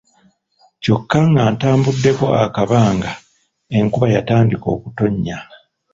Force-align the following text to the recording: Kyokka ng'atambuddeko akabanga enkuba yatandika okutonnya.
Kyokka 0.81 1.19
ng'atambuddeko 1.31 2.25
akabanga 2.45 3.11
enkuba 3.77 4.07
yatandika 4.15 4.67
okutonnya. 4.75 5.37